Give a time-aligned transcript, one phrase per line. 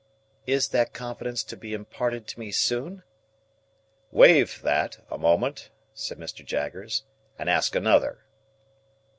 [0.47, 3.03] "Is that confidence to be imparted to me soon?"
[4.09, 6.43] "Waive that, a moment," said Mr.
[6.43, 7.03] Jaggers,
[7.37, 8.23] "and ask another."